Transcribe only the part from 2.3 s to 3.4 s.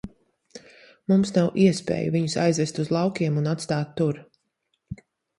aizvest uz laukiem